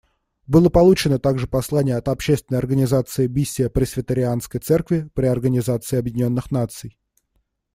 Было 0.47 0.69
получено 0.71 1.19
также 1.19 1.45
послание 1.45 1.95
от 1.95 2.07
общественной 2.07 2.57
организации 2.57 3.27
Миссия 3.27 3.69
Пресвитерианской 3.69 4.59
церкви 4.59 5.07
при 5.13 5.27
Организации 5.27 5.97
Объединенных 5.97 6.49
Наций. 6.49 6.97